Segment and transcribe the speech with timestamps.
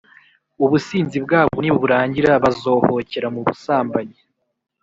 [0.63, 4.17] Ubusinzi bwabo niburangira, bazohokera mu busambanyi,